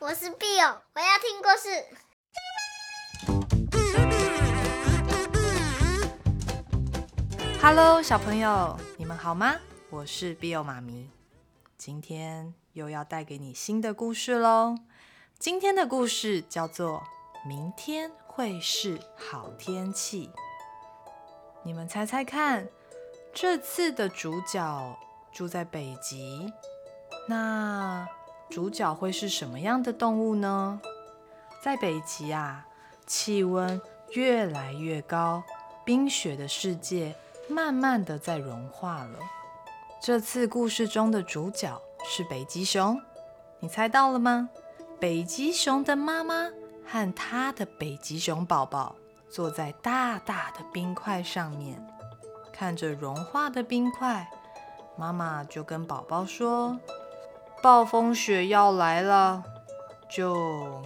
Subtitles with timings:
[0.00, 1.68] 我是 Bill，我要听故事。
[7.60, 9.56] Hello，小朋友，你们好吗？
[9.90, 11.10] 我是 Bill 妈咪，
[11.76, 14.76] 今天又要带给你新的故事喽。
[15.36, 17.02] 今天的故事叫做
[17.48, 20.28] 《明天会是好天气》。
[21.64, 22.68] 你们猜猜看，
[23.34, 24.96] 这次的主角
[25.32, 26.52] 住在北极，
[27.28, 28.06] 那
[28.50, 30.80] 主角会是什么样的动物呢？
[31.62, 32.66] 在北极啊，
[33.06, 33.80] 气温
[34.12, 35.42] 越来越高，
[35.84, 37.14] 冰雪的世界
[37.48, 39.18] 慢慢的在融化了。
[40.00, 43.00] 这次故事中的主角是北极熊，
[43.60, 44.48] 你猜到了吗？
[44.98, 46.50] 北极熊的妈妈
[46.86, 48.96] 和她的北极熊宝宝
[49.28, 51.86] 坐在大大的冰块上面，
[52.52, 54.28] 看着融化的冰块，
[54.96, 56.78] 妈妈就跟宝宝说。
[57.60, 59.42] 暴风雪要来了，
[60.08, 60.80] 就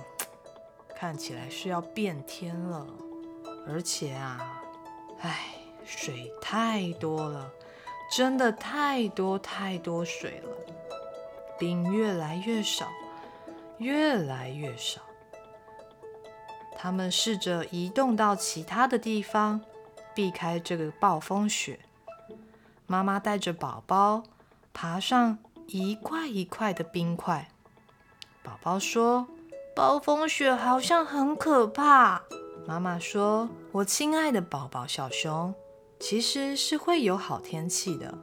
[0.96, 2.86] 看起来是要变天了。
[3.68, 4.62] 而且啊，
[5.20, 5.51] 唉，
[5.84, 7.51] 水太多了，
[8.10, 10.51] 真的太多太多水了。
[11.59, 12.88] 冰越来越少，
[13.79, 15.02] 越来越少。
[16.76, 19.60] 他们试着移动到其他的地方，
[20.14, 21.79] 避开这个暴风雪。
[22.86, 24.24] 妈妈带着宝宝
[24.73, 25.38] 爬上。
[25.73, 27.48] 一块一块的冰块，
[28.42, 29.26] 宝宝说
[29.74, 32.20] ：“暴风雪好像很可怕。”
[32.68, 35.54] 妈妈说：“我亲爱的宝宝小熊，
[35.98, 38.18] 其实是会有好天气的。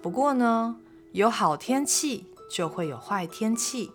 [0.00, 0.76] 不过呢，
[1.12, 3.92] 有好天气就会有坏天气，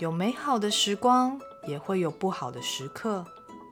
[0.00, 3.24] 有美好的时光，也会有不好的时刻。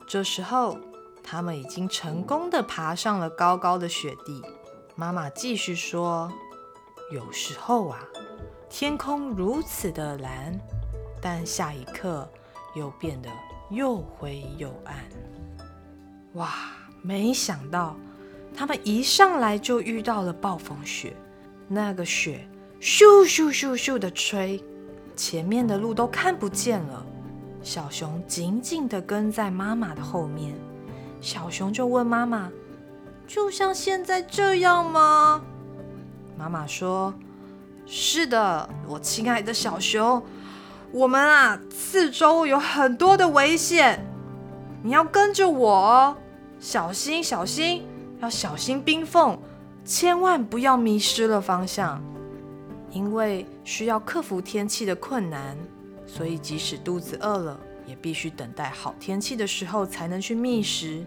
[0.07, 0.77] 这时候，
[1.21, 4.41] 他们已经成功地爬上了高高的雪地。”
[4.95, 6.31] 妈妈继续说。
[7.11, 8.07] 有时候啊，
[8.73, 10.57] 天空如此的蓝，
[11.21, 12.27] 但下一刻
[12.73, 13.29] 又变得
[13.69, 14.95] 又灰又暗。
[16.35, 16.49] 哇！
[17.03, 17.95] 没想到
[18.55, 21.13] 他们一上来就遇到了暴风雪，
[21.67, 22.47] 那个雪
[22.79, 24.63] 咻咻咻咻的吹，
[25.17, 27.05] 前面的路都看不见了。
[27.61, 30.55] 小熊紧紧地跟在妈妈的后面，
[31.19, 32.49] 小熊就问妈妈
[33.27, 35.43] ：“就像现在这样吗？”
[36.39, 37.13] 妈妈说
[37.93, 40.23] ：“是的，我亲爱的小熊，
[40.93, 43.99] 我们啊，四周有很多的危险，
[44.81, 46.15] 你要跟着我哦，
[46.57, 47.85] 小心小心，
[48.21, 49.37] 要小心冰缝，
[49.83, 52.01] 千万不要迷失了方向。
[52.91, 55.57] 因为需要克服天气的困难，
[56.07, 61.05] 所以即使肚子饿了，也必须等待好天气的时候才能去觅食。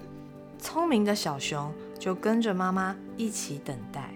[0.59, 4.11] 聪明的小熊就跟着妈妈一起等待。”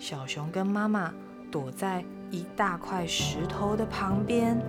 [0.00, 1.14] 小熊跟妈妈
[1.56, 4.60] 躲在一大块石头的旁边，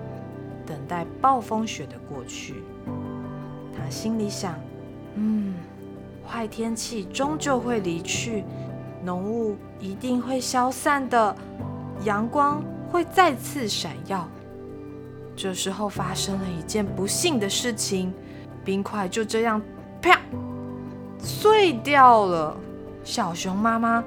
[0.66, 2.64] 等待暴风雪的过去。
[3.76, 4.56] 他心里想
[5.16, 5.54] ：“嗯，
[6.26, 8.46] 坏天气终究会离去，
[9.04, 11.36] 浓雾一定会消散的，
[12.06, 14.26] 阳光会再次闪耀。”
[15.36, 18.14] 这时候发生了一件不幸的事情，
[18.64, 19.62] 冰块就这样
[20.02, 20.18] 啪
[21.20, 22.56] 碎掉了。
[23.04, 24.02] 小熊妈妈。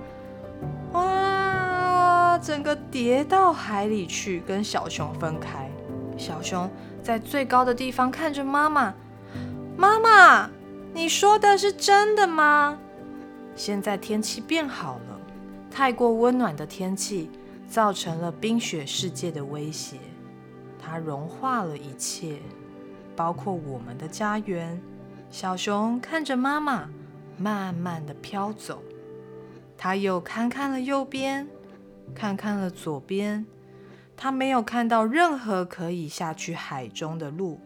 [2.50, 5.70] 整个跌到海里去，跟小熊分开。
[6.18, 6.68] 小熊
[7.00, 8.92] 在最高的地方看着妈妈。
[9.76, 10.50] 妈妈，
[10.92, 12.76] 你说的是真的吗？
[13.54, 15.20] 现在天气变好了，
[15.70, 17.30] 太过温暖的天气
[17.68, 19.98] 造成了冰雪世界的威胁，
[20.76, 22.40] 它融化了一切，
[23.14, 24.82] 包括我们的家园。
[25.30, 26.88] 小熊看着妈妈，
[27.38, 28.82] 慢慢的飘走。
[29.78, 31.46] 他又看看了右边，
[32.14, 33.44] 看看了左边，
[34.16, 37.60] 他没有看到任何可以下去海中的路。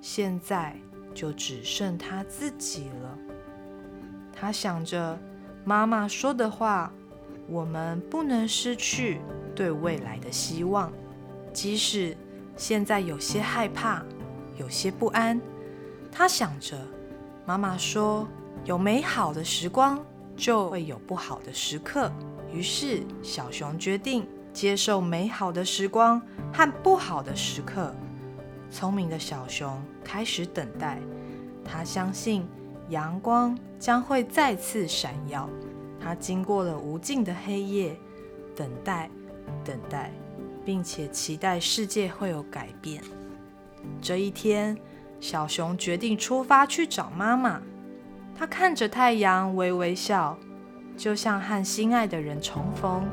[0.00, 0.76] 现在
[1.14, 3.18] 就只剩他自己了。
[4.32, 5.18] 他想着
[5.64, 6.92] 妈妈说的话
[7.48, 9.20] ：“我们不能失去
[9.54, 10.92] 对未来的希望，
[11.52, 12.16] 即使
[12.56, 14.02] 现在有些害怕，
[14.56, 15.40] 有些不安。”
[16.10, 16.76] 他想着
[17.44, 18.26] 妈妈说
[18.64, 19.98] ：“有美好的时光。”
[20.38, 22.12] 就会有不好的时刻。
[22.52, 26.20] 于是，小熊决定接受美好的时光
[26.52, 27.94] 和不好的时刻。
[28.70, 30.98] 聪明的小熊开始等待，
[31.64, 32.46] 他相信
[32.88, 35.48] 阳光将会再次闪耀。
[36.00, 37.98] 他经过了无尽的黑夜，
[38.54, 39.10] 等待，
[39.64, 40.12] 等待，
[40.64, 43.02] 并且期待世界会有改变。
[44.00, 44.76] 这一天，
[45.20, 47.60] 小熊决定出发去找妈妈。
[48.36, 50.38] 他看着太阳，微微笑，
[50.98, 53.08] 就像和心爱的人重逢。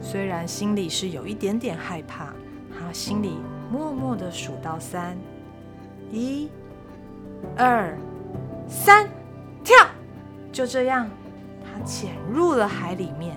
[0.00, 2.32] 虽然心里是有一点点害怕，
[2.70, 3.36] 他心里
[3.70, 5.14] 默默地数到三，
[6.10, 6.48] 一、
[7.54, 7.96] 二、
[8.66, 9.06] 三，
[9.62, 9.76] 跳！
[10.50, 11.08] 就这样，
[11.62, 13.36] 他潜入了海里面。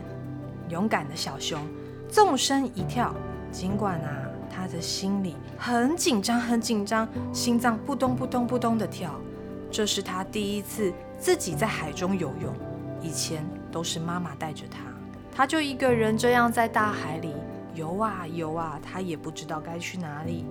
[0.70, 1.60] 勇敢的小熊
[2.10, 3.14] 纵身一跳，
[3.52, 4.10] 尽管啊，
[4.50, 9.12] 他的心里很紧张，很紧张，心脏扑通扑通扑通的跳。
[9.70, 12.52] 这是他第一次自己在海中游泳，
[13.00, 13.46] 以前
[13.76, 14.80] 都是妈妈带着他，
[15.36, 17.34] 他就一个人这样在大海里
[17.74, 20.46] 游啊游啊，他也不知道该去哪里。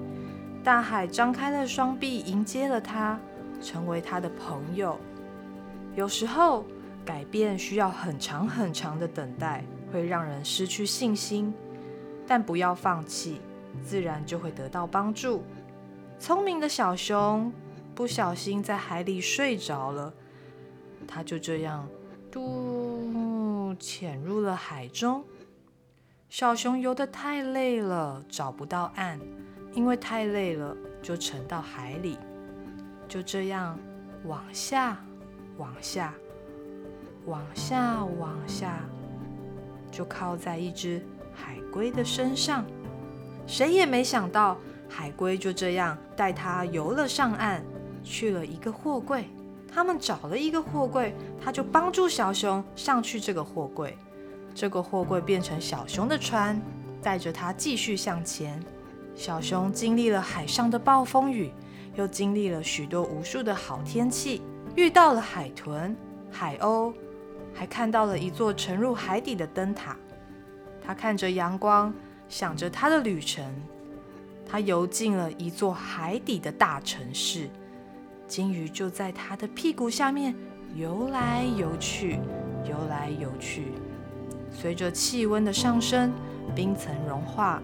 [0.63, 3.19] 大海张开了双臂迎接了他，
[3.63, 5.01] 成为他的朋友。
[5.97, 6.67] 有时候
[7.03, 11.51] 改变需要很长很长的等待，会让人失去信心，
[12.27, 13.41] 但不要放弃，
[13.83, 15.43] 自然就会得到帮助。
[16.19, 17.51] 聪明的小熊。
[17.95, 20.13] 不小心在海里睡着了，
[21.07, 21.89] 他就这样
[22.35, 25.23] 嘟潜入了海中。
[26.29, 29.21] 小熊游得太累了，找不到岸，
[29.73, 32.19] 因为太累了就沉到海里。
[33.07, 33.79] 就这样
[34.25, 34.99] 往下，
[35.59, 36.13] 往下，
[37.27, 38.81] 往下，往下，
[39.93, 41.01] 就靠在一只
[41.33, 42.65] 海龟的身上。
[43.47, 44.59] 谁也没想到，
[44.89, 47.65] 海龟就这样带它游了上岸。
[48.03, 49.31] 去了一个货柜，
[49.75, 51.13] 他们找了一个货柜，
[51.43, 53.99] 他就帮助小熊上去这个货柜。
[54.55, 56.63] 这个货柜变成小熊的船，
[57.03, 58.63] 带着他继续向前。
[59.17, 61.51] 小熊经历了海上的暴风雨，
[61.97, 64.43] 又经历了许多无数的好天气，
[64.77, 65.97] 遇到了海豚、
[66.31, 66.95] 海鸥，
[67.53, 69.97] 还看到了一座沉入海底的灯塔。
[70.81, 71.93] 他看着阳光，
[72.29, 73.45] 想着他的旅程。
[74.49, 77.51] 他游进了一座海底的大城市。
[78.27, 80.35] 鲸鱼就在他的屁股下面
[80.75, 82.19] 游来游去，
[82.65, 83.73] 游来游去。
[84.51, 86.13] 随着气温的上升，
[86.55, 87.61] 冰层融化，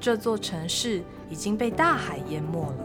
[0.00, 2.76] 这座城市已经被大海淹没了。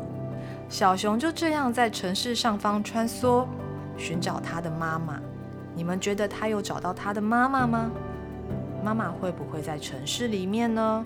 [0.70, 3.48] 小熊就这样在城市上方穿梭，
[3.98, 5.20] 寻找他的妈妈。
[5.76, 7.92] 你们觉得他有找到他的妈妈吗？
[8.84, 11.06] 妈妈会不会在城市里面呢？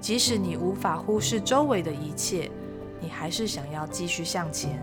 [0.00, 2.50] 即使你无法忽视周围的一切，
[3.00, 4.80] 你还是想要继续向前。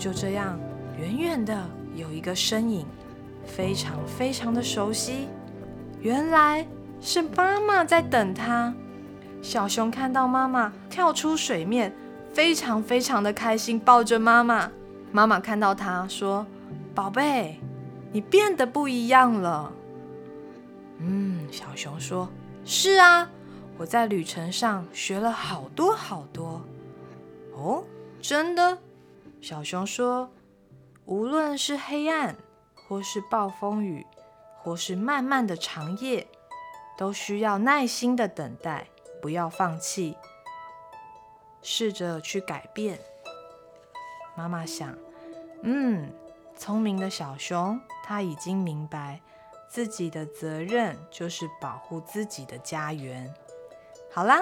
[0.00, 0.58] 就这样，
[0.98, 1.54] 远远的
[1.94, 2.86] 有一个身影，
[3.44, 5.28] 非常非常的熟悉。
[6.00, 6.66] 原来
[7.02, 8.72] 是妈妈在等他。
[9.42, 11.94] 小熊看到妈妈跳出水面，
[12.32, 14.72] 非常非常的开心，抱着妈妈。
[15.12, 16.46] 妈妈看到他说
[16.94, 17.60] ：“宝贝，
[18.10, 19.70] 你变得不一样了。”
[20.96, 22.26] 嗯，小熊说
[22.64, 23.28] ：“是啊，
[23.76, 26.62] 我在旅程上学了好多好多。”
[27.54, 27.84] 哦，
[28.22, 28.78] 真的？
[29.42, 30.30] 小熊说
[31.06, 32.36] ：“无论是黑暗，
[32.86, 34.06] 或是暴风雨，
[34.58, 36.26] 或是漫漫的长夜，
[36.98, 38.88] 都需要耐心的等待，
[39.22, 40.16] 不要放弃，
[41.62, 43.00] 试着去改变。”
[44.36, 44.96] 妈妈想
[45.64, 46.12] ：“嗯，
[46.54, 49.22] 聪明的小熊，他已经明白
[49.68, 53.32] 自己的责任就是保护自己的家园。”
[54.12, 54.40] 好啦，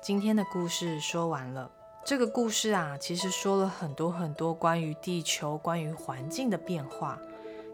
[0.00, 1.70] 今天的故事说完了。
[2.06, 7.18] 这个故事啊，其实说了很多很多关于地球、关于环境的变化。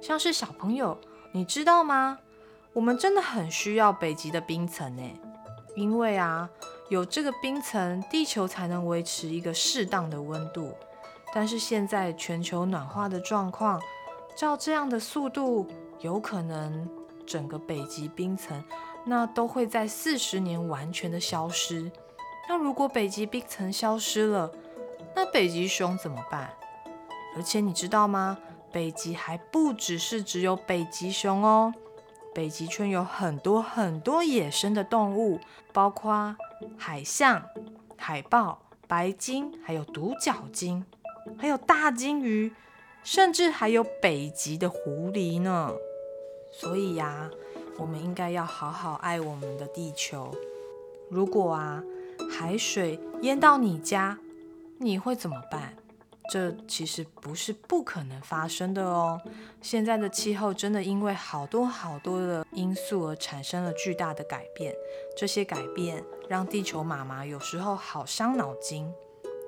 [0.01, 0.97] 像是小朋友，
[1.33, 2.19] 你知道吗？
[2.73, 5.03] 我们真的很需要北极的冰层呢，
[5.77, 6.49] 因为啊，
[6.89, 10.73] 有这个冰层，地球才能维持一个适当的温度。
[11.35, 13.79] 但是现在全球暖化的状况，
[14.35, 15.69] 照这样的速度，
[16.01, 16.89] 有可能
[17.27, 18.65] 整个北极冰层
[19.05, 21.93] 那都会在四十年完全的消失。
[22.53, 24.53] 那如果北极冰层消失了，
[25.17, 26.51] 那北极熊怎么办？
[27.35, 28.37] 而且你知道吗？
[28.71, 31.73] 北极还不只是只有北极熊哦，
[32.35, 35.41] 北极圈有很多很多野生的动物，
[35.73, 36.37] 包括
[36.77, 37.43] 海象、
[37.97, 40.85] 海豹、白鲸，还有独角鲸，
[41.39, 42.53] 还有大鲸鱼，
[43.03, 45.73] 甚至还有北极的狐狸呢。
[46.51, 47.31] 所以呀，
[47.79, 50.31] 我们应该要好好爱我们的地球。
[51.09, 51.83] 如果啊，
[52.31, 54.19] 海水淹到你家，
[54.79, 55.75] 你会怎么办？
[56.31, 59.21] 这其实不是不可能发生的哦。
[59.61, 64.75] 现在的气候真的因为好多好多的因素而产生了巨大的改变，
[65.17, 68.91] 这些改变让地球妈妈有时候好伤脑筋。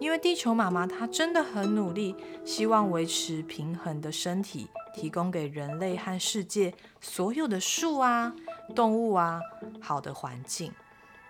[0.00, 8.35] 因为地球妈妈她真的很努力，希望维持平衡的身体，提供给人类和世界所有的树啊、
[8.75, 9.40] 动物啊
[9.81, 10.73] 好的环境。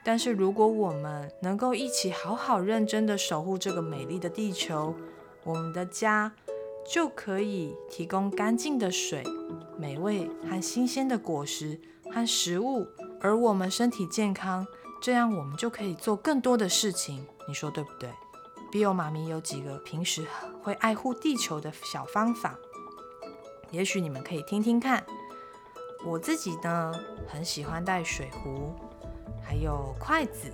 [0.05, 4.95] 但是，如果我们能够一起好好认真的守护这个美丽的地球，
[5.45, 6.31] 我们的家
[6.87, 9.25] 就可以提供干净的水、
[9.79, 11.81] 美味和新鲜的果实
[12.13, 12.87] 和食物，
[13.19, 14.67] 而我们身体健康，
[15.01, 17.27] 这样我们就可以做更多的事情。
[17.49, 18.11] 你说对不对
[18.71, 20.27] ？Bill 妈咪有几个平时
[20.63, 22.59] 会爱护地球的小方法，
[23.71, 25.03] 也许你们可以听听看。
[26.05, 26.93] 我自己呢，
[27.27, 28.75] 很喜欢带水壶，
[29.45, 30.51] 还有筷子、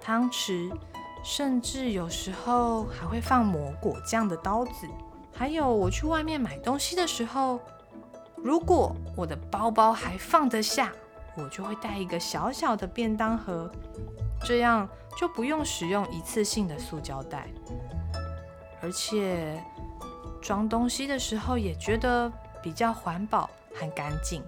[0.00, 0.74] 汤匙，
[1.22, 4.88] 甚至有时候还会放抹果酱的刀子。
[5.34, 7.60] 还有我去外面买东西的时候，
[8.36, 10.92] 如果我的包包还放得下，
[11.36, 13.70] 我就会带一个小小的便当盒。
[14.44, 17.48] 这样就不用使用一次性的塑胶袋，
[18.82, 19.62] 而且
[20.40, 24.42] 装东西的时候也觉得比较环保和干净。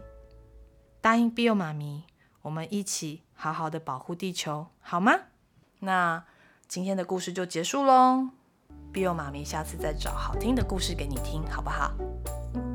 [1.00, 2.04] 答应 Bill 妈咪，
[2.42, 5.12] 我们一起好好的保护地球，好吗？
[5.80, 6.24] 那
[6.66, 8.30] 今天的故事就结束喽。
[8.92, 11.92] Bill 妈咪下次再找好听的故事给你听，好不好？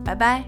[0.04, 0.44] 拜拜。